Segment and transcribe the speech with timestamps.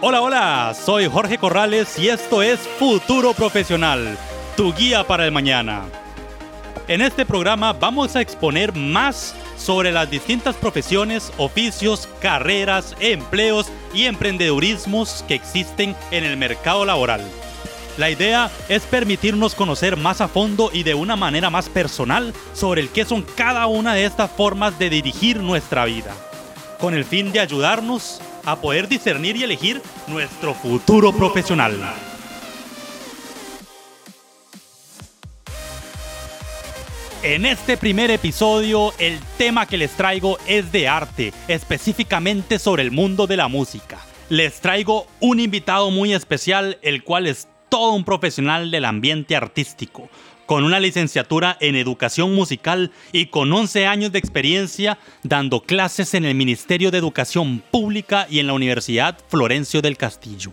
[0.00, 4.16] Hola, hola, soy Jorge Corrales y esto es Futuro Profesional,
[4.56, 5.86] tu guía para el mañana.
[6.86, 14.04] En este programa vamos a exponer más sobre las distintas profesiones, oficios, carreras, empleos y
[14.04, 17.22] emprendedurismos que existen en el mercado laboral.
[17.96, 22.82] La idea es permitirnos conocer más a fondo y de una manera más personal sobre
[22.82, 26.14] el qué son cada una de estas formas de dirigir nuestra vida,
[26.78, 31.76] con el fin de ayudarnos a poder discernir y elegir nuestro futuro profesional.
[37.22, 42.90] En este primer episodio, el tema que les traigo es de arte, específicamente sobre el
[42.90, 43.98] mundo de la música.
[44.30, 50.08] Les traigo un invitado muy especial, el cual es todo un profesional del ambiente artístico,
[50.48, 56.24] con una licenciatura en educación musical y con 11 años de experiencia dando clases en
[56.24, 60.52] el Ministerio de Educación Pública y en la Universidad Florencio del Castillo.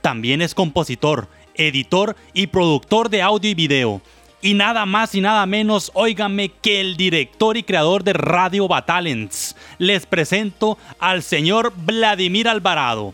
[0.00, 4.00] También es compositor, editor y productor de audio y video.
[4.40, 9.54] Y nada más y nada menos, óigame, que el director y creador de Radio Batalents.
[9.76, 13.12] Les presento al señor Vladimir Alvarado.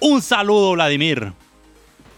[0.00, 1.34] Un saludo, Vladimir.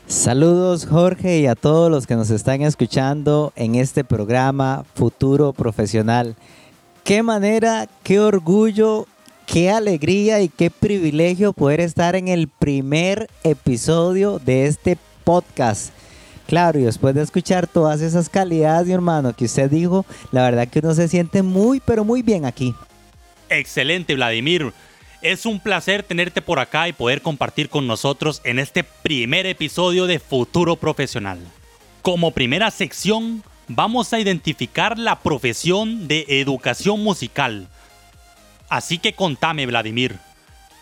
[0.06, 6.36] Saludos Jorge y a todos los que nos están escuchando en este programa Futuro Profesional.
[7.04, 9.06] Qué manera, qué orgullo,
[9.46, 15.90] qué alegría y qué privilegio poder estar en el primer episodio de este podcast.
[16.46, 20.68] Claro, y después de escuchar todas esas calidades, mi hermano, que usted dijo, la verdad
[20.68, 22.74] que uno se siente muy, pero muy bien aquí.
[23.48, 24.70] Excelente, Vladimir.
[25.24, 30.06] Es un placer tenerte por acá y poder compartir con nosotros en este primer episodio
[30.06, 31.38] de Futuro Profesional.
[32.02, 37.68] Como primera sección, vamos a identificar la profesión de educación musical.
[38.68, 40.18] Así que contame, Vladimir,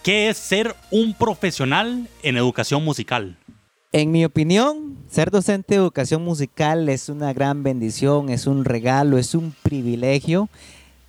[0.02, 3.36] ¿qué es ser un profesional en educación musical?
[3.92, 9.18] En mi opinión, ser docente de educación musical es una gran bendición, es un regalo,
[9.18, 10.48] es un privilegio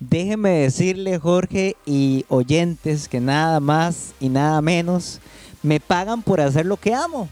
[0.00, 5.20] Déjeme decirle, Jorge y oyentes, que nada más y nada menos
[5.62, 7.28] me pagan por hacer lo que amo.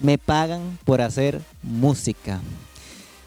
[0.00, 2.40] Me pagan por hacer música.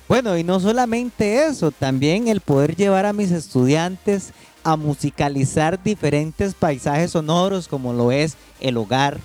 [0.08, 6.54] Bueno, y no solamente eso, también el poder llevar a mis estudiantes a musicalizar diferentes
[6.54, 9.20] paisajes sonoros como lo es el hogar,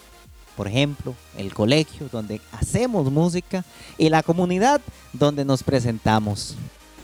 [0.57, 3.65] por ejemplo, el colegio donde hacemos música
[3.99, 4.81] y la comunidad
[5.13, 6.57] donde nos presentamos.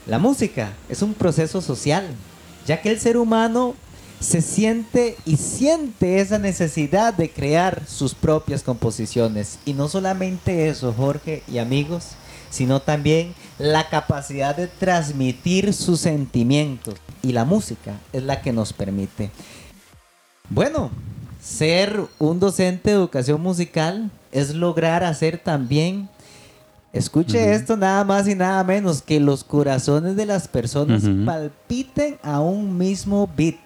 [0.05, 2.05] La música es un proceso social,
[2.67, 3.73] ya que el ser humano
[4.19, 9.59] se siente y siente esa necesidad de crear sus propias composiciones.
[9.65, 12.11] Y no solamente eso, Jorge y amigos,
[12.49, 16.95] sino también la capacidad de transmitir sus sentimientos.
[17.21, 19.31] Y la música es la que nos permite.
[20.49, 20.91] Bueno,
[21.41, 26.09] ser un docente de educación musical es lograr hacer también
[26.93, 32.39] Escuche esto nada más y nada menos, que los corazones de las personas palpiten a
[32.39, 33.57] un mismo beat.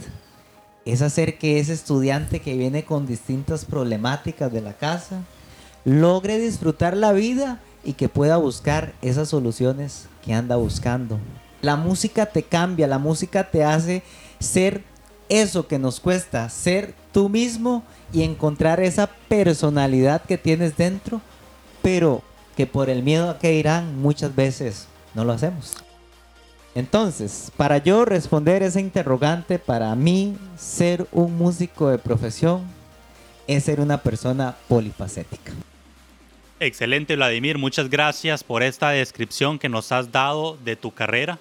[0.85, 5.23] Es hacer que ese estudiante que viene con distintas problemáticas de la casa
[5.83, 11.19] logre disfrutar la vida y que pueda buscar esas soluciones que anda buscando.
[11.61, 14.03] La música te cambia, la música te hace
[14.39, 14.85] ser
[15.27, 17.83] eso que nos cuesta, ser tú mismo
[18.13, 21.19] y encontrar esa personalidad que tienes dentro,
[21.81, 22.21] pero
[22.57, 25.75] que por el miedo a que irán muchas veces no lo hacemos.
[26.73, 32.63] Entonces, para yo responder ese interrogante, para mí ser un músico de profesión
[33.45, 35.53] es ser una persona polifacética.
[36.59, 37.59] Excelente, Vladimir.
[37.59, 41.37] Muchas gracias por esta descripción que nos has dado de tu carrera.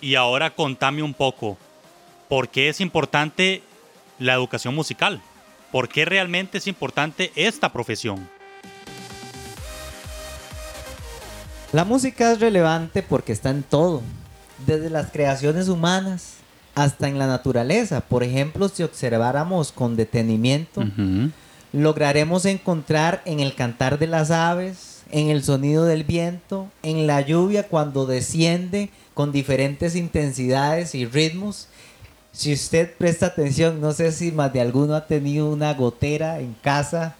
[0.00, 1.58] Y ahora contame un poco,
[2.30, 3.62] ¿por qué es importante
[4.18, 5.20] la educación musical?
[5.70, 8.33] ¿Por qué realmente es importante esta profesión?
[11.74, 14.00] La música es relevante porque está en todo,
[14.64, 16.34] desde las creaciones humanas
[16.76, 18.00] hasta en la naturaleza.
[18.00, 20.84] Por ejemplo, si observáramos con detenimiento,
[21.72, 27.22] lograremos encontrar en el cantar de las aves, en el sonido del viento, en la
[27.22, 31.66] lluvia cuando desciende con diferentes intensidades y ritmos.
[32.30, 36.54] Si usted presta atención, no sé si más de alguno ha tenido una gotera en
[36.62, 37.16] casa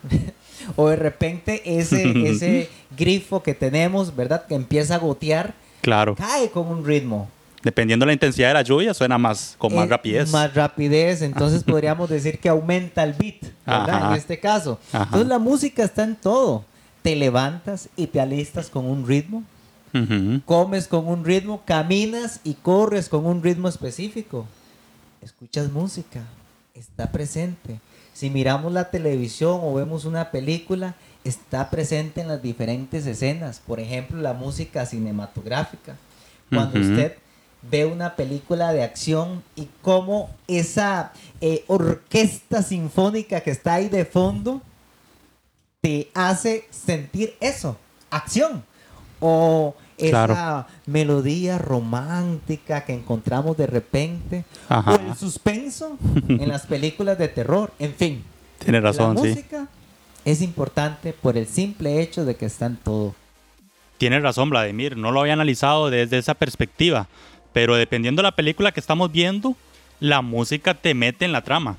[0.76, 4.46] o de repente ese, ese grifo que tenemos, ¿verdad?
[4.46, 5.54] Que empieza a gotear.
[5.80, 6.14] Claro.
[6.14, 7.28] Cae con un ritmo.
[7.64, 10.30] Dependiendo de la intensidad de la lluvia, suena más con más eh, rapidez.
[10.30, 14.10] Más rapidez, entonces podríamos decir que aumenta el beat, ¿verdad?
[14.10, 14.78] En este caso.
[14.92, 16.64] Entonces la música está en todo.
[17.00, 19.42] Te levantas y te alistas con un ritmo.
[20.44, 24.44] Comes con un ritmo, caminas y corres con un ritmo específico.
[25.22, 26.20] Escuchas música.
[26.74, 27.78] está presente.
[28.14, 30.94] Si miramos la televisión o vemos una película,
[31.24, 33.58] está presente en las diferentes escenas.
[33.58, 35.96] Por ejemplo, la música cinematográfica.
[36.48, 37.16] Cuando usted
[37.70, 44.04] ve una película de acción y cómo esa eh, orquesta sinfónica que está ahí de
[44.04, 44.62] fondo
[45.80, 47.76] te hace sentir eso,
[48.10, 48.64] acción.
[49.20, 54.44] O esa melodía romántica que encontramos de repente.
[54.68, 54.92] Ajá.
[54.92, 55.98] O el suspenso
[56.28, 57.72] en las películas de terror.
[57.78, 58.24] En fin,
[58.58, 59.28] Tiene razón, la sí.
[59.28, 59.68] música
[60.24, 63.14] es importante por el simple hecho de que está en todo.
[63.98, 64.96] Tienes razón, Vladimir.
[64.96, 67.08] No lo había analizado desde esa perspectiva.
[67.52, 69.54] Pero dependiendo de la película que estamos viendo,
[70.00, 71.76] la música te mete en la trama.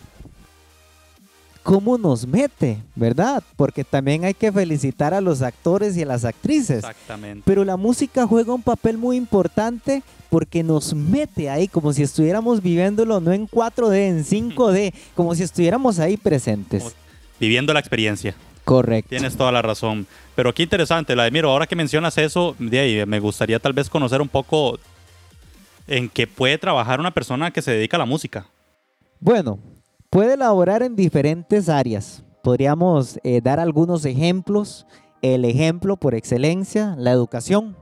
[1.65, 2.77] ¿Cómo nos mete?
[2.93, 3.43] ¿Verdad?
[3.55, 6.77] Porque también hay que felicitar a los actores y a las actrices.
[6.77, 7.41] Exactamente.
[7.43, 12.61] Pero la música juega un papel muy importante porque nos mete ahí como si estuviéramos
[12.61, 16.95] viviéndolo no en 4D, en 5D, como si estuviéramos ahí presentes.
[17.39, 18.35] Viviendo la experiencia.
[18.63, 19.09] Correcto.
[19.09, 20.05] Tienes toda la razón.
[20.35, 21.45] Pero qué interesante, Vladimir.
[21.45, 24.77] Ahora que mencionas eso, de ahí, me gustaría tal vez conocer un poco
[25.87, 28.45] en qué puede trabajar una persona que se dedica a la música.
[29.19, 29.57] Bueno,
[30.15, 32.23] puede elaborar en diferentes áreas.
[32.41, 34.87] Podríamos eh, dar algunos ejemplos.
[35.21, 37.75] El ejemplo por excelencia, la educación.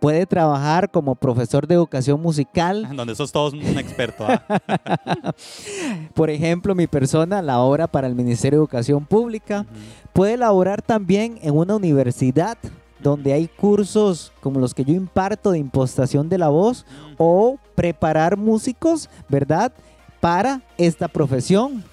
[0.00, 2.88] Puede trabajar como profesor de educación musical.
[2.96, 4.26] Donde sos todos un experto.
[4.26, 4.42] ¿ah?
[6.14, 9.64] Por ejemplo, mi persona, la obra para el Ministerio de Educación Pública.
[10.12, 12.58] Puede elaborar también en una universidad
[13.00, 16.84] donde hay cursos como los que yo imparto de impostación de la voz
[17.18, 19.72] o preparar músicos, ¿verdad?
[20.20, 21.84] Para esta profesión.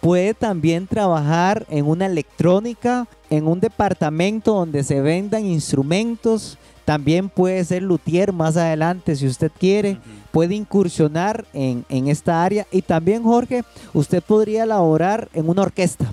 [0.00, 6.56] Puede también trabajar en una electrónica, en un departamento donde se vendan instrumentos.
[6.86, 9.98] También puede ser luthier más adelante si usted quiere.
[10.32, 12.66] Puede incursionar en, en esta área.
[12.72, 13.62] Y también, Jorge,
[13.92, 16.12] usted podría elaborar en una orquesta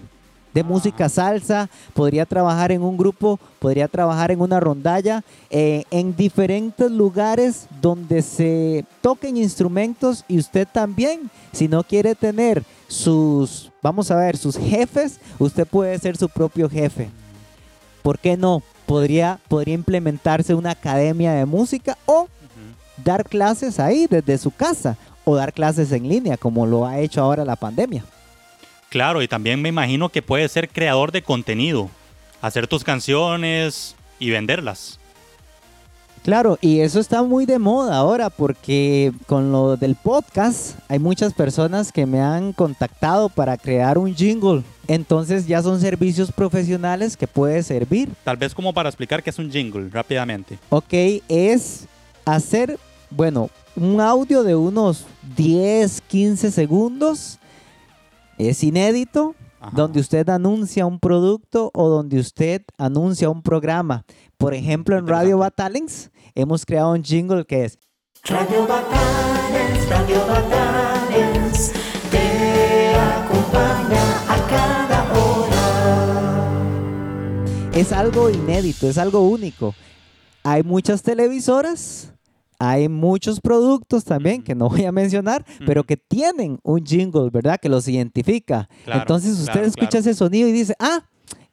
[0.58, 6.16] de música salsa, podría trabajar en un grupo, podría trabajar en una rondalla, eh, en
[6.16, 14.10] diferentes lugares donde se toquen instrumentos y usted también, si no quiere tener sus, vamos
[14.10, 17.12] a ver, sus jefes, usted puede ser su propio jefe.
[18.02, 18.64] ¿Por qué no?
[18.88, 22.30] Podría, podría implementarse una academia de música o
[23.04, 27.22] dar clases ahí desde su casa o dar clases en línea como lo ha hecho
[27.22, 28.04] ahora la pandemia.
[28.90, 31.90] Claro, y también me imagino que puedes ser creador de contenido,
[32.42, 35.00] hacer tus canciones y venderlas.
[36.28, 41.34] Claro, y eso está muy de moda ahora porque con lo del podcast hay muchas
[41.34, 44.62] personas que me han contactado para crear un jingle.
[44.90, 48.10] Entonces ya son servicios profesionales que puede servir.
[48.26, 50.60] Tal vez como para explicar qué es un jingle rápidamente.
[50.70, 50.94] Ok,
[51.30, 51.86] es
[52.26, 52.78] hacer,
[53.10, 55.06] bueno, un audio de unos
[55.38, 57.40] 10, 15 segundos.
[58.38, 59.72] Es inédito, Ajá.
[59.76, 64.06] donde usted anuncia un producto o donde usted anuncia un programa.
[64.38, 67.80] Por ejemplo, en Radio Batalens hemos creado un jingle que es
[68.24, 71.72] Radio Batalens, Radio Batalens,
[72.12, 75.62] te acompaña a cada hora.
[77.74, 79.74] es algo inédito, es algo único.
[80.44, 82.14] Hay muchas televisoras,
[82.60, 87.60] hay muchos productos también que no voy a mencionar, pero que tienen un jingle, ¿verdad?
[87.60, 88.68] Que los identifica.
[88.86, 90.02] Claro, Entonces usted claro, escucha claro.
[90.02, 91.04] ese sonido y dice, ah,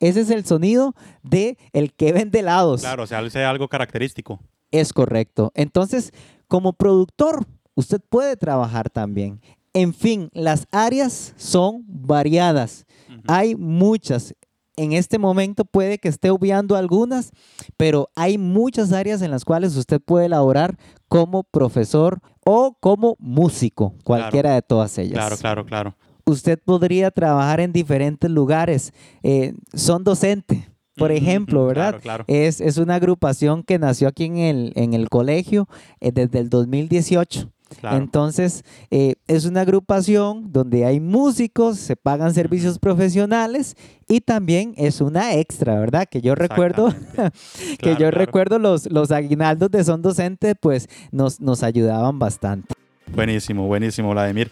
[0.00, 2.80] ese es el sonido de el que vende helados.
[2.80, 4.40] Claro, o sea, sea algo característico.
[4.70, 5.52] Es correcto.
[5.54, 6.12] Entonces,
[6.49, 9.40] como productor, usted puede trabajar también.
[9.73, 12.87] En fin, las áreas son variadas.
[13.26, 14.34] Hay muchas.
[14.76, 17.30] En este momento puede que esté obviando algunas,
[17.76, 20.76] pero hay muchas áreas en las cuales usted puede elaborar
[21.08, 25.14] como profesor o como músico, cualquiera de todas ellas.
[25.14, 25.96] Claro, claro, claro.
[26.26, 28.92] Usted podría trabajar en diferentes lugares.
[29.22, 32.00] Eh, son docente, por ejemplo, ¿verdad?
[32.00, 32.24] claro, claro.
[32.28, 35.68] Es, es una agrupación que nació aquí en el, en el colegio
[36.00, 37.50] eh, desde el 2018.
[37.80, 37.96] Claro.
[37.96, 43.76] Entonces, eh, es una agrupación donde hay músicos, se pagan servicios profesionales
[44.08, 46.08] y también es una extra, ¿verdad?
[46.08, 47.38] Que yo recuerdo, Exactamente.
[47.70, 48.18] que Claro, yo claro.
[48.18, 52.74] recuerdo los, los aguinaldos de Son Docente, pues nos, nos ayudaban bastante.
[53.14, 54.50] Buenísimo, buenísimo, Vladimir.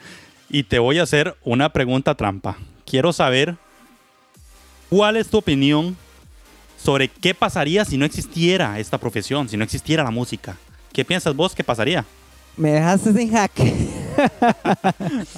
[0.49, 2.57] Y te voy a hacer una pregunta trampa.
[2.85, 3.57] Quiero saber
[4.91, 5.97] cuál es tu opinión
[6.77, 10.57] sobre qué pasaría si no existiera esta profesión, si no existiera la música.
[10.93, 12.05] ¿Qué piensas vos que pasaría?
[12.57, 13.89] Me dejaste sin jaque.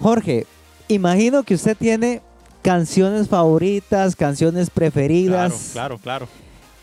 [0.00, 0.46] Jorge,
[0.88, 2.22] imagino que usted tiene
[2.62, 6.28] canciones favoritas, canciones preferidas, Claro, claro, claro.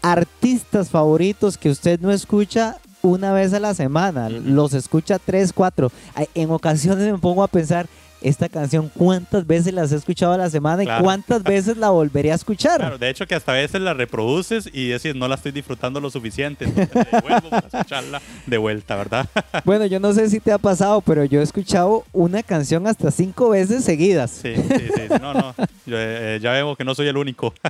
[0.02, 5.92] artistas favoritos que usted no escucha una vez a la semana, los escucha tres, cuatro.
[6.34, 7.88] En ocasiones me pongo a pensar,
[8.28, 12.32] esta canción cuántas veces las he escuchado a la semana y cuántas veces la volveré
[12.32, 12.80] a escuchar.
[12.80, 16.00] Claro, de hecho que hasta a veces la reproduces y decís, no la estoy disfrutando
[16.00, 16.66] lo suficiente.
[16.66, 19.28] Entonces te devuelvo para escucharla de vuelta, ¿verdad?
[19.66, 23.10] Bueno, yo no sé si te ha pasado, pero yo he escuchado una canción hasta
[23.12, 24.32] cinco veces seguidas.
[24.32, 25.02] Sí, sí, sí.
[25.22, 25.56] No, no.
[25.86, 27.54] Yo, eh, ya veo que no soy el único.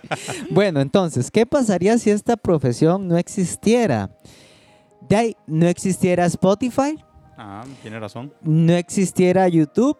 [0.49, 4.09] Bueno, entonces, ¿qué pasaría si esta profesión no existiera?
[5.07, 6.97] De ahí, no existiera Spotify,
[7.37, 8.33] Ah, tiene razón.
[8.41, 9.97] no existiera YouTube,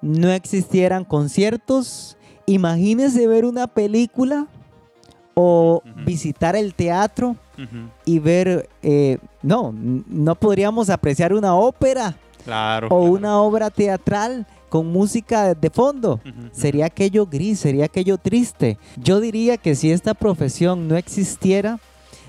[0.00, 2.16] No existieran conciertos.
[2.46, 4.46] Imagínese ver una película
[5.34, 7.36] o visitar el teatro
[8.04, 12.86] y ver, eh, no, no podríamos apreciar una ópera Claro.
[12.86, 13.12] o claro.
[13.12, 16.20] una obra teatral con música de fondo.
[16.52, 18.78] Sería aquello gris, sería aquello triste.
[18.96, 21.78] Yo diría que si esta profesión no existiera,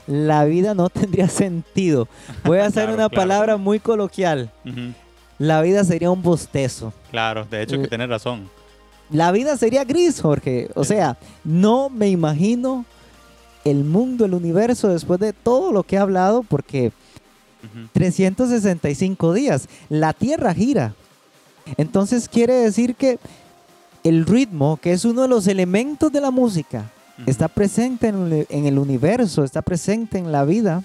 [0.08, 2.08] la vida no tendría sentido.
[2.44, 4.51] Voy a hacer Claro, una palabra muy coloquial.
[5.39, 6.93] La vida sería un bostezo.
[7.10, 8.50] Claro, de hecho que Eh, tienes razón.
[9.10, 10.69] La vida sería gris, Jorge.
[10.75, 12.86] O sea, no me imagino
[13.65, 16.91] el mundo, el universo después de todo lo que he hablado, porque
[17.63, 17.88] Ujú.
[17.93, 20.93] 365 días, la Tierra gira.
[21.77, 23.19] Entonces quiere decir que
[24.03, 26.89] el ritmo, que es uno de los elementos de la música,
[27.25, 30.84] está presente en el, en el universo, está presente en la vida.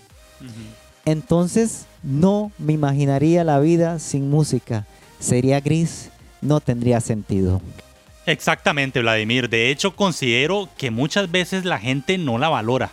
[1.04, 4.86] Entonces no me imaginaría la vida sin música.
[5.18, 7.60] Sería gris, no tendría sentido.
[8.26, 9.48] Exactamente, Vladimir.
[9.48, 12.90] De hecho, considero que muchas veces la gente no la valora.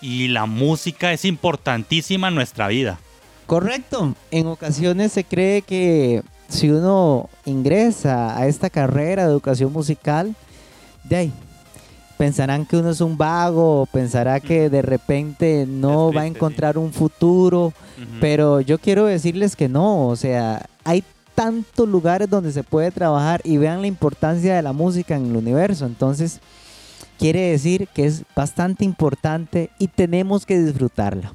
[0.00, 2.98] Y la música es importantísima en nuestra vida.
[3.46, 4.14] Correcto.
[4.30, 10.34] En ocasiones se cree que si uno ingresa a esta carrera de educación musical,
[11.04, 11.32] de ahí
[12.16, 16.92] pensarán que uno es un vago, pensará que de repente no va a encontrar un
[16.92, 17.72] futuro,
[18.20, 21.04] pero yo quiero decirles que no, o sea, hay
[21.34, 25.36] tantos lugares donde se puede trabajar y vean la importancia de la música en el
[25.36, 26.40] universo, entonces
[27.18, 31.32] quiere decir que es bastante importante y tenemos que disfrutarla.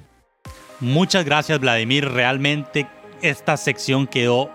[0.80, 2.08] Muchas gracias, Vladimir.
[2.08, 2.88] Realmente
[3.22, 4.52] esta sección quedó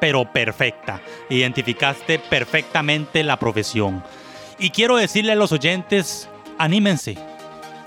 [0.00, 1.00] pero perfecta.
[1.30, 4.02] Identificaste perfectamente la profesión.
[4.62, 7.18] Y quiero decirle a los oyentes, anímense.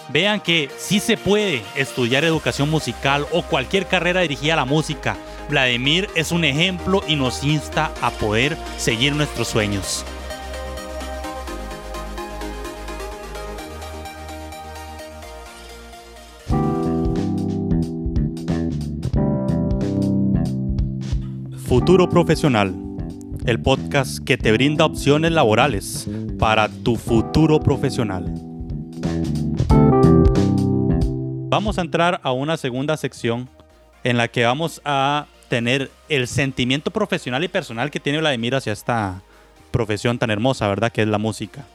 [0.10, 5.16] Vean que sí se puede estudiar educación musical o cualquier carrera dirigida a la música.
[5.50, 10.04] Vladimir es un ejemplo y nos insta a poder seguir nuestros sueños.
[21.66, 22.76] Futuro Profesional,
[23.46, 26.08] el podcast que te brinda opciones laborales
[26.40, 28.26] para tu futuro profesional.
[31.50, 33.48] Vamos a entrar a una segunda sección
[34.04, 38.74] en la que vamos a tener el sentimiento profesional y personal que tiene Vladimir hacia
[38.74, 39.22] esta
[39.70, 40.92] profesión tan hermosa, ¿verdad?
[40.92, 41.66] Que es la música.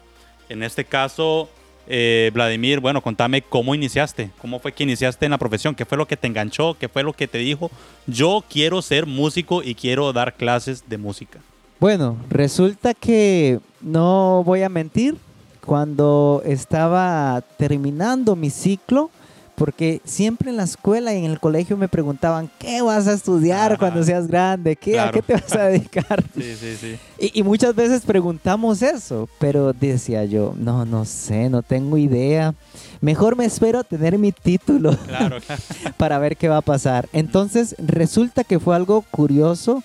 [0.49, 1.49] En este caso,
[1.87, 5.97] eh, Vladimir, bueno, contame cómo iniciaste, cómo fue que iniciaste en la profesión, qué fue
[5.97, 7.71] lo que te enganchó, qué fue lo que te dijo,
[8.09, 11.39] yo quiero ser músico y quiero dar clases de música.
[11.81, 15.17] Bueno, resulta que no voy a mentir,
[15.65, 19.11] cuando estaba terminando mi ciclo,
[19.55, 23.73] porque siempre en la escuela y en el colegio me preguntaban, ¿qué vas a estudiar
[23.73, 23.79] Ajá.
[23.79, 24.75] cuando seas grande?
[24.77, 25.13] ¿Qué, ¿A Claro.
[25.13, 26.25] qué te vas a dedicar?
[26.35, 26.97] Sí, sí, sí.
[27.19, 32.55] Y, y muchas veces preguntamos eso, pero decía yo, no, no sé, no tengo idea.
[33.03, 35.63] Mejor me espero a tener mi título Claro, claro.
[35.99, 37.09] para ver qué va a pasar.
[37.13, 39.83] Entonces resulta que fue algo curioso,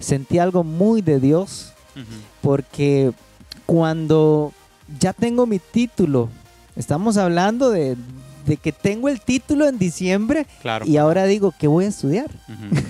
[0.00, 1.72] sentí algo muy de Dios,
[2.42, 3.12] porque
[3.66, 4.52] cuando
[5.00, 6.28] ya tengo mi título,
[6.76, 7.96] estamos hablando de,
[8.46, 10.86] de que tengo el título en diciembre Claro.
[10.86, 12.30] y ahora digo, ¿qué voy a estudiar?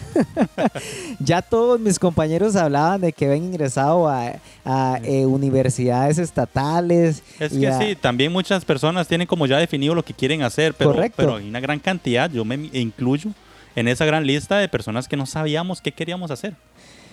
[1.19, 4.33] Ya todos mis compañeros hablaban de que habían ingresado a,
[4.65, 7.23] a, eh, universidades estatales.
[7.39, 10.75] Es que a- sí, también muchas personas tienen como ya definido lo que quieren hacer,
[10.75, 11.17] pero, Correcto.
[11.19, 13.31] pero hay una gran cantidad, yo me incluyo
[13.77, 16.57] en esa gran lista de personas que no sabíamos qué queríamos hacer.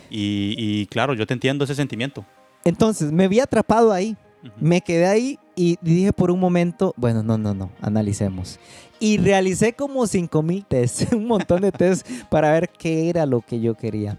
[0.10, 2.26] Y, y claro, yo te entiendo ese sentimiento.
[2.64, 4.16] Entonces me vi atrapado ahí.
[4.42, 4.52] Ujú.
[4.60, 8.60] Me quedé ahí y dije por un momento, bueno, no, no, no, analicemos.
[9.00, 13.60] Y realicé como 5000 tests, un montón de tests para ver qué era lo que
[13.60, 14.18] yo quería.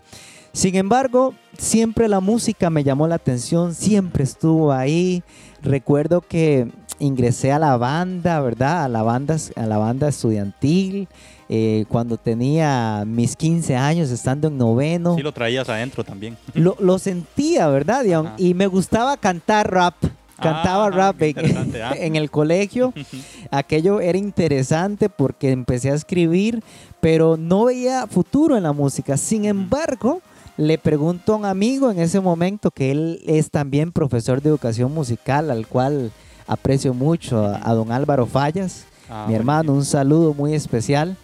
[0.52, 5.24] Sin embargo, siempre la música me llamó la atención, siempre estuvo ahí.
[5.62, 6.68] Recuerdo que
[7.00, 8.84] ingresé a la banda, ¿verdad?
[8.84, 11.08] A la banda, a la banda estudiantil
[11.56, 16.36] eh, cuando tenía mis 15 años, estando en noveno Sí lo traías adentro también.
[16.54, 18.04] lo, lo sentía, ¿verdad?
[18.10, 18.34] Ajá.
[18.38, 19.94] y me gustaba cantar rap.
[20.36, 21.36] Cantaba Ah, rap en,
[21.82, 21.94] ah.
[21.96, 22.92] en el colegio.
[23.52, 26.60] Aquello era interesante porque empecé a escribir,
[27.00, 29.16] pero no veía futuro en la música.
[29.16, 30.22] Sin embargo,
[30.56, 34.92] le pregunto a un amigo en ese momento que él es también profesor de educación
[34.92, 36.10] musical, al cual
[36.48, 41.16] aprecio mucho, a, a don Álvaro Fallas, Ah, mi hermano, un saludo muy especial.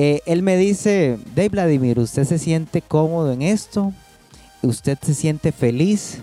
[0.00, 3.92] Eh, él me dice, Dave Vladimir, ¿usted se siente cómodo en esto?
[4.62, 6.20] ¿Usted se siente feliz?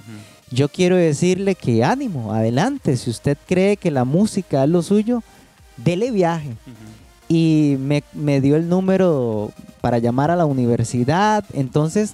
[0.50, 2.96] Yo quiero decirle que ánimo, adelante.
[2.96, 5.24] Si usted cree que la música es lo suyo,
[5.76, 6.52] dele viaje.
[7.28, 9.52] Y me, me dio el número
[9.82, 11.44] para llamar a la universidad.
[11.52, 12.14] Entonces,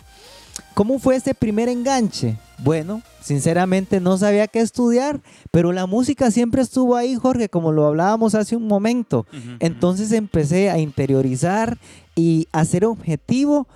[0.74, 2.38] ¿cómo fue ese primer enganche?
[2.64, 5.20] Bueno, sinceramente no sabía qué estudiar,
[5.52, 9.26] pero la música siempre estuvo ahí, Jorge, como lo hablábamos hace un momento.
[9.60, 11.78] Entonces empecé a interiorizar
[12.16, 13.68] y a ser objetivo.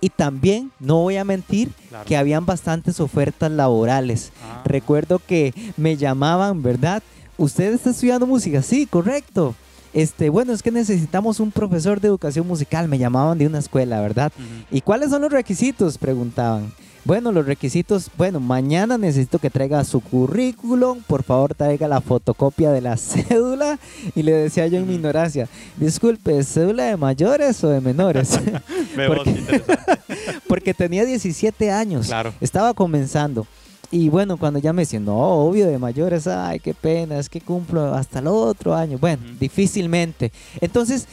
[0.00, 2.04] Y también, no voy a mentir, Claro.
[2.04, 4.30] que habían bastantes ofertas laborales.
[4.44, 4.62] Ah.
[4.64, 7.02] Recuerdo que me llamaban, ¿verdad?
[7.36, 8.62] ¿Usted está estudiando música?
[8.62, 9.56] Sí, correcto.
[9.92, 12.86] Este, bueno, es que necesitamos un profesor de educación musical.
[12.86, 14.30] Me llamaban de una escuela, ¿verdad?
[14.70, 15.98] ¿Y cuáles son los requisitos?
[15.98, 16.72] Preguntaban.
[17.04, 22.70] Bueno, los requisitos, bueno, mañana necesito que traiga su currículum, por favor traiga la fotocopia
[22.70, 23.78] de la cédula.
[24.14, 28.38] Y le decía yo en mi ignorancia, disculpe, ¿cédula de mayores o de menores?
[29.06, 29.62] Porque-.
[30.48, 32.06] Porque tenía 17 años.
[32.06, 32.34] Claro.
[32.40, 33.46] Estaba comenzando.
[33.90, 37.40] Y bueno, cuando ya me decían, no, obvio, de mayores, ay, qué pena, es que
[37.40, 38.98] cumplo hasta el otro año.
[38.98, 40.30] Bueno, difícilmente.
[40.60, 41.06] Entonces,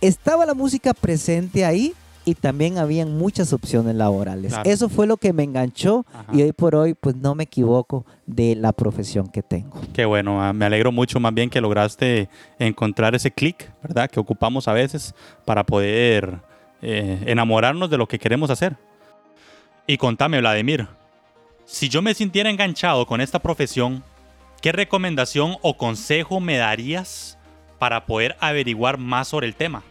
[0.00, 1.94] estaba la música presente ahí
[2.28, 4.52] y también habían muchas opciones laborales.
[4.52, 4.68] Claro.
[4.68, 6.30] Eso fue lo que me enganchó Ajá.
[6.30, 9.80] y hoy por hoy, pues no me equivoco de la profesión que tengo.
[9.94, 14.10] Qué bueno, ah, me alegro mucho más bien que lograste encontrar ese clic, ¿verdad?
[14.10, 15.14] Que ocupamos a veces
[15.46, 16.40] para poder
[16.82, 18.76] eh, enamorarnos de lo que queremos hacer.
[19.86, 20.86] Y contame, Vladimir,
[21.64, 24.04] si yo me sintiera enganchado con esta profesión,
[24.60, 27.38] ¿qué recomendación o consejo me darías
[27.78, 29.82] para poder averiguar más sobre el tema?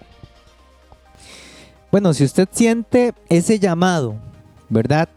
[1.92, 4.16] Bueno, si usted siente ese llamado,
[4.70, 5.08] ¿verdad?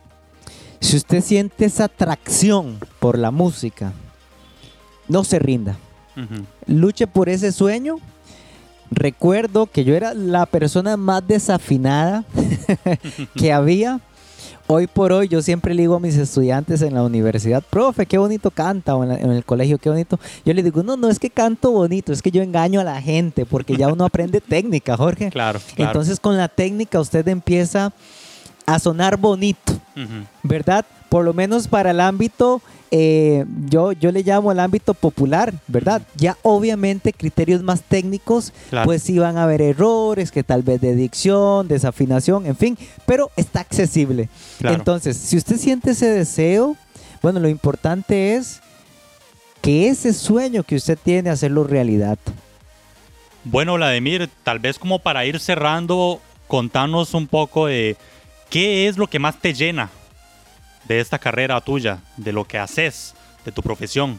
[0.81, 3.93] Si usted siente esa atracción por la música,
[5.09, 5.77] no se rinda.
[6.67, 7.97] Luche por ese sueño.
[8.91, 12.25] Recuerdo que yo era la persona más desafinada
[13.37, 14.01] que había.
[14.73, 18.19] Hoy por hoy yo siempre le digo a mis estudiantes en la universidad, profe, qué
[18.19, 20.21] bonito canta, o en, la- en el colegio, qué bonito.
[20.45, 23.03] Yo le digo, no, no es que canto bonito, es que yo engaño a la
[23.03, 25.31] gente, porque ya uno aprende técnica, Jorge.
[25.31, 25.91] Claro, claro.
[25.91, 27.93] Entonces con la técnica usted empieza
[28.65, 29.73] a sonar bonito.
[30.45, 30.87] ¿verdad?
[31.09, 36.03] Por lo menos para el ámbito, eh, yo, yo le llamo el ámbito popular, ¿verdad?
[36.17, 38.87] Ya obviamente criterios más técnicos, Claro.
[38.87, 42.77] pues sí van a haber errores, que tal vez de dicción, desafinación, en fin,
[43.07, 44.29] pero está accesible.
[44.59, 44.77] Claro.
[44.77, 46.77] Entonces, si usted siente ese deseo,
[47.23, 48.61] bueno, lo importante es
[49.63, 52.19] que ese sueño que usted tiene, hacerlo realidad.
[53.45, 57.97] Bueno, Vladimir, tal vez como para ir cerrando, contanos un poco de
[58.49, 59.91] qué es lo que más te llena
[60.95, 64.19] de esta carrera tuya, de lo que haces, de tu profesión.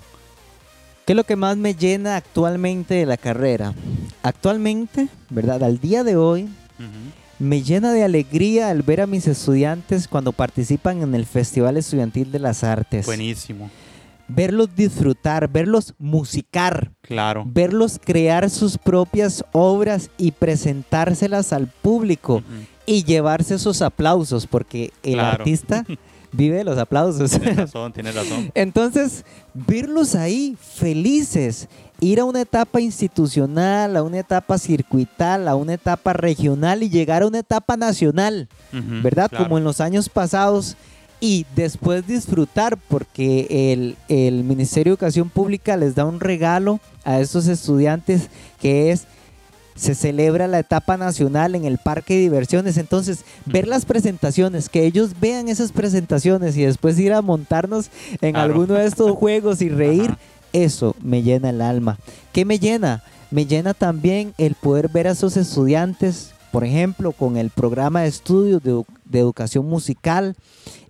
[1.05, 3.73] ¿Qué es lo que más me llena actualmente de la carrera?
[4.23, 5.61] Actualmente, ¿verdad?
[5.63, 6.47] Al día de hoy.
[7.39, 12.31] Me llena de alegría el ver a mis estudiantes cuando participan en el Festival Estudiantil
[12.31, 13.05] de las Artes.
[13.05, 13.69] Buenísimo.
[14.29, 17.43] Verlos disfrutar, verlos musicar, Claro.
[17.45, 22.41] verlos crear sus propias obras y presentárselas al público
[22.85, 25.29] y llevarse esos aplausos, porque el Claro.
[25.43, 25.83] artista
[26.31, 27.31] vive de los aplausos.
[27.31, 28.51] Tienes razón, tienes razón.
[28.53, 31.67] Entonces, verlos ahí felices,
[31.99, 37.23] ir a una etapa institucional, a una etapa circuital, a una etapa regional y llegar
[37.23, 39.29] a una etapa nacional, ¿verdad?
[39.29, 39.45] claro.
[39.45, 40.75] Como en los años pasados.
[41.23, 47.19] Y después disfrutar, porque el, el Ministerio de Educación Pública les da un regalo a
[47.19, 49.05] estos estudiantes que es
[49.75, 52.77] se celebra la etapa nacional en el parque de diversiones.
[52.77, 57.89] Entonces, ver las presentaciones, que ellos vean esas presentaciones y después ir a montarnos
[58.21, 58.53] en Claro.
[58.53, 60.17] alguno de estos juegos y reír, Ajá.
[60.53, 61.97] eso me llena el alma.
[62.31, 63.03] ¿Qué me llena?
[63.31, 68.07] Me llena también el poder ver a esos estudiantes, por ejemplo, con el programa de
[68.09, 70.35] estudios de, edu- de educación musical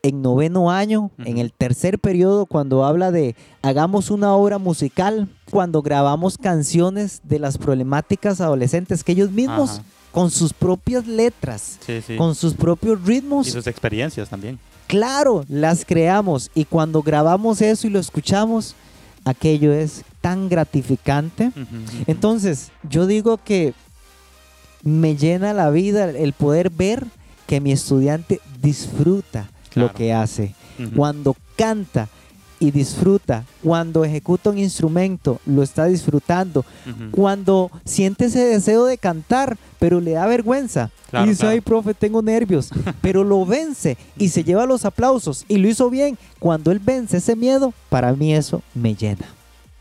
[0.04, 5.82] en noveno año, en el tercer periodo, cuando habla de hagamos una obra musical, cuando
[5.82, 9.84] grabamos canciones de las problemáticas adolescentes que ellos mismos, Ajá.
[10.12, 12.16] con sus propias letras, Sí, sí.
[12.18, 14.58] con sus propios ritmos, Y sus experiencias también.
[14.88, 18.76] Claro, las creamos y cuando grabamos eso y lo escuchamos,
[19.24, 21.52] aquello es tan gratificante.
[22.08, 23.74] Entonces, yo digo que
[24.84, 27.06] me llena la vida el poder ver
[27.48, 29.88] que mi estudiante disfruta Claro.
[29.90, 30.54] lo que hace.
[30.96, 32.10] Cuando canta,
[32.62, 33.44] y disfruta.
[33.64, 36.64] Cuando ejecuta un instrumento, lo está disfrutando.
[37.10, 40.92] Cuando siente ese deseo de cantar, pero le da vergüenza.
[41.10, 41.54] Claro, y dice, claro.
[41.56, 42.70] ay, profe, tengo nervios.
[43.02, 46.18] pero lo vence y se lleva los aplausos y lo hizo bien.
[46.38, 49.26] Cuando él vence ese miedo, para mí eso me llena.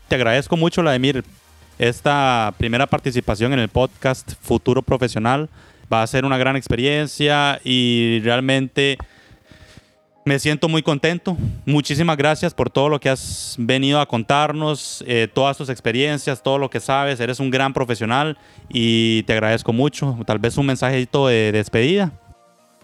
[0.07, 1.23] Te agradezco mucho, Vladimir,
[1.79, 5.49] esta primera participación en el podcast Futuro Profesional.
[5.91, 8.97] Va a ser una gran experiencia y realmente
[10.23, 11.35] me siento muy contento.
[11.65, 16.57] Muchísimas gracias por todo lo que has venido a contarnos, eh, todas tus experiencias, todo
[16.57, 17.19] lo que sabes.
[17.19, 18.37] Eres un gran profesional
[18.69, 20.17] y te agradezco mucho.
[20.25, 22.11] Tal vez un mensajito de despedida.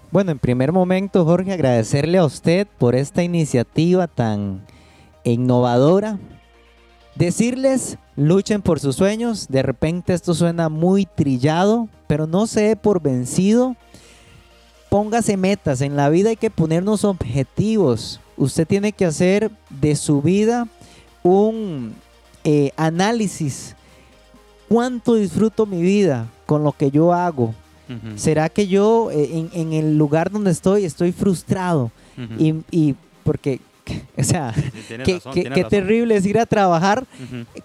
[0.09, 4.65] Bueno, en primer momento, Jorge, agradecerle a usted por esta iniciativa tan
[5.23, 6.17] innovadora.
[7.15, 9.47] Decirles, luchen por sus sueños.
[9.47, 13.77] De repente esto suena muy trillado, pero no se dé por vencido.
[14.89, 15.79] Póngase metas.
[15.79, 18.19] En la vida hay que ponernos objetivos.
[18.35, 20.67] Usted tiene que hacer de su vida
[21.23, 21.93] un
[22.43, 23.75] eh, análisis.
[24.67, 27.53] ¿Cuánto disfruto mi vida con lo que yo hago?
[28.17, 31.89] ¿Será que yo eh, en, en el lugar donde estoy estoy frustrado?
[32.37, 33.59] y porque,
[34.17, 35.69] o sea, Sí, qué, razón, qué- tienes qué razón.
[35.69, 37.05] terrible es ir a trabajar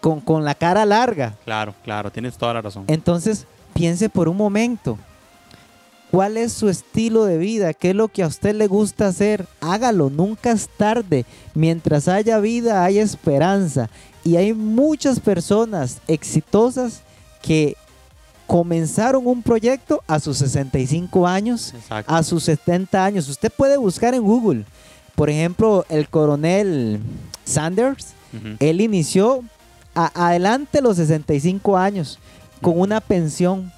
[0.00, 1.34] con, con la cara larga.
[1.44, 2.84] Claro, claro, tienes toda la razón.
[2.86, 4.98] Entonces, piense por un momento.
[6.10, 7.72] ¿Cuál es su estilo de vida?
[7.72, 9.46] ¿Qué es lo que a usted le gusta hacer?
[9.62, 11.24] Hágalo, nunca es tarde.
[11.54, 13.88] Mientras haya vida, hay esperanza.
[14.22, 17.00] Y hay muchas personas exitosas
[17.40, 17.76] que
[18.46, 22.14] comenzaron un proyecto a sus 65 años, Exacto.
[22.14, 23.28] a sus 70 años.
[23.30, 24.64] Usted puede buscar en Google.
[25.14, 27.00] Por ejemplo, el coronel
[27.44, 28.56] Sanders, Ujú.
[28.60, 29.42] él inició
[29.94, 32.18] a- adelante los 65 años
[32.60, 33.72] con una pensión,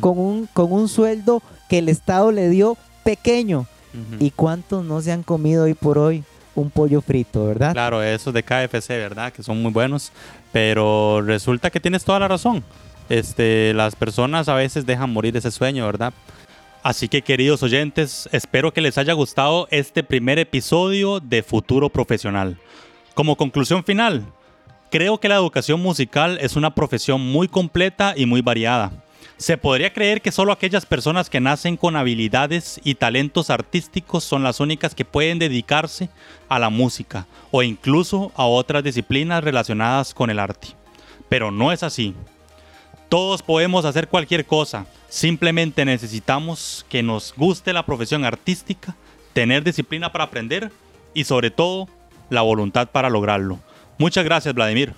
[0.00, 3.66] con un, con un sueldo que el Estado le dio pequeño.
[4.20, 6.22] ¿Y cuántos no se han comido hoy por hoy
[6.54, 7.72] un pollo frito, verdad?
[7.72, 9.32] Claro, esos de KFC, ¿verdad?
[9.32, 10.12] Que son muy buenos.
[10.52, 12.62] Pero resulta que tienes toda la razón.
[13.08, 16.12] Este, las personas a veces dejan morir ese sueño, ¿verdad?
[16.88, 22.56] Así que queridos oyentes, espero que les haya gustado este primer episodio de Futuro Profesional.
[23.12, 24.24] Como conclusión final,
[24.90, 28.90] creo que la educación musical es una profesión muy completa y muy variada.
[29.36, 34.42] Se podría creer que solo aquellas personas que nacen con habilidades y talentos artísticos son
[34.42, 36.08] las únicas que pueden dedicarse
[36.48, 40.68] a la música o incluso a otras disciplinas relacionadas con el arte.
[41.28, 42.14] Pero no es así.
[43.08, 48.94] Todos podemos hacer cualquier cosa, simplemente necesitamos que nos guste la profesión artística,
[49.32, 50.70] tener disciplina para aprender
[51.14, 51.88] y sobre todo
[52.28, 53.58] la voluntad para lograrlo.
[53.96, 54.92] Muchas gracias Vladimir.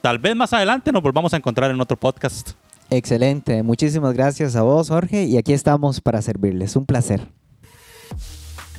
[0.00, 2.50] Tal vez más adelante nos volvamos a encontrar en otro podcast.
[2.90, 6.76] Excelente, muchísimas gracias a vos, Jorge, y aquí estamos para servirles.
[6.76, 7.26] Un placer.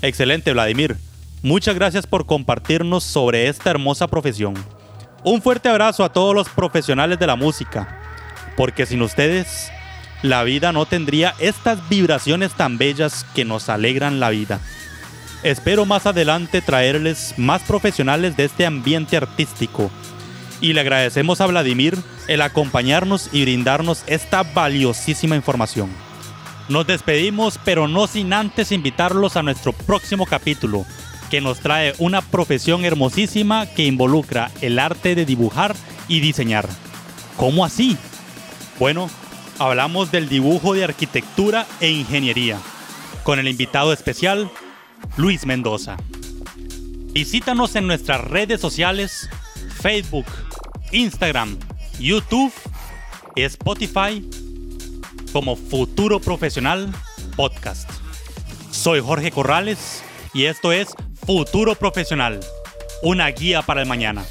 [0.02, 0.96] Excelente Vladimir.
[1.42, 4.54] Muchas gracias por compartirnos sobre esta hermosa profesión.
[5.24, 8.00] Un fuerte abrazo a todos los profesionales de la música,
[8.56, 9.72] porque sin ustedes
[10.22, 14.60] la vida no tendría estas vibraciones tan bellas que nos alegran la vida.
[15.44, 19.92] Espero más adelante traerles más profesionales de este ambiente artístico
[20.62, 25.90] y le agradecemos a Vladimir el acompañarnos y brindarnos esta valiosísima información.
[26.70, 30.86] Nos despedimos, pero no sin antes invitarlos a nuestro próximo capítulo,
[31.30, 35.76] que nos trae una profesión hermosísima que involucra el arte de dibujar
[36.08, 36.68] y diseñar.
[37.38, 37.98] ¿Cómo así?
[38.78, 39.10] Bueno,
[39.58, 42.60] hablamos del dibujo de arquitectura e ingeniería,
[43.24, 44.52] con el invitado especial,
[45.16, 45.96] Luis Mendoza.
[47.14, 49.30] Visítanos en nuestras redes sociales,
[49.82, 50.26] Facebook,
[50.92, 51.58] Instagram,
[52.00, 52.52] YouTube
[53.34, 54.28] y Spotify
[55.32, 56.94] como Futuro Profesional
[57.38, 57.90] Podcast.
[58.72, 60.90] Soy Jorge Corrales y esto es
[61.26, 62.42] Futuro Profesional,
[63.04, 64.26] una guía para el mañana.